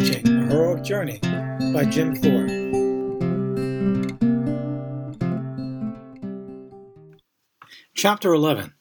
[0.00, 1.18] Teaching A Heroic Journey
[1.74, 2.48] by Jim Thorpe.
[7.92, 8.72] Chapter 11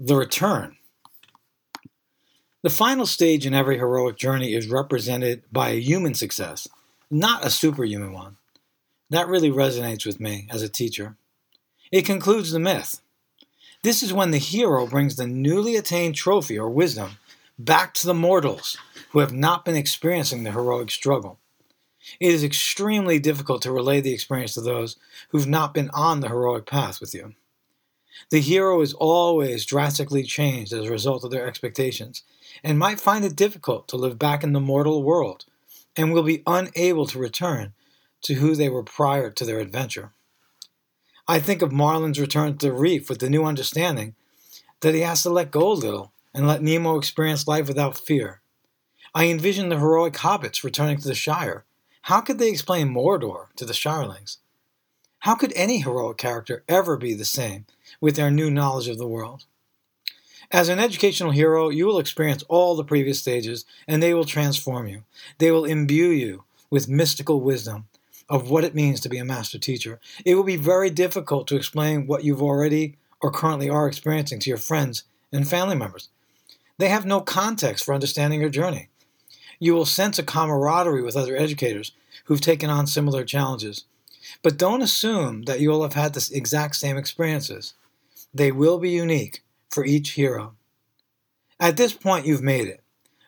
[0.00, 0.78] The Return.
[2.62, 6.66] The final stage in every heroic journey is represented by a human success,
[7.10, 8.38] not a superhuman one.
[9.10, 11.16] That really resonates with me as a teacher.
[11.90, 13.02] It concludes the myth.
[13.82, 17.18] This is when the hero brings the newly attained trophy or wisdom
[17.58, 18.76] back to the mortals
[19.10, 21.38] who have not been experiencing the heroic struggle.
[22.18, 24.96] It is extremely difficult to relay the experience to those
[25.30, 27.34] who've not been on the heroic path with you.
[28.30, 32.22] The hero is always drastically changed as a result of their expectations
[32.62, 35.44] and might find it difficult to live back in the mortal world
[35.96, 37.72] and will be unable to return
[38.22, 40.12] to who they were prior to their adventure.
[41.28, 44.14] I think of Marlin's return to the reef with the new understanding
[44.80, 48.40] that he has to let go a little and let Nemo experience life without fear.
[49.14, 51.64] I envision the heroic hobbits returning to the Shire.
[52.02, 54.38] How could they explain Mordor to the Shirelings?
[55.20, 57.66] How could any heroic character ever be the same
[58.00, 59.44] with their new knowledge of the world?
[60.50, 64.86] As an educational hero, you will experience all the previous stages and they will transform
[64.86, 65.04] you.
[65.38, 67.86] They will imbue you with mystical wisdom
[68.28, 70.00] of what it means to be a master teacher.
[70.24, 74.50] It will be very difficult to explain what you've already or currently are experiencing to
[74.50, 76.08] your friends and family members.
[76.78, 78.88] They have no context for understanding your journey.
[79.58, 81.92] You will sense a camaraderie with other educators
[82.24, 83.84] who've taken on similar challenges.
[84.42, 87.74] But don't assume that you'll have had the exact same experiences.
[88.34, 90.54] They will be unique for each hero.
[91.60, 92.80] At this point, you've made it.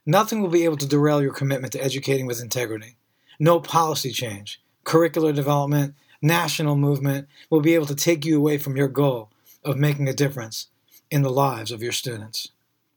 [0.06, 2.96] Nothing will be able to derail your commitment to educating with integrity.
[3.38, 8.76] No policy change, curricular development, national movement will be able to take you away from
[8.76, 9.30] your goal
[9.62, 10.68] of making a difference
[11.10, 12.50] in the lives of your students.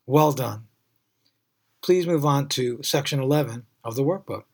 [0.08, 0.68] Well done.
[1.82, 4.44] Please move on to section 11 of the workbook.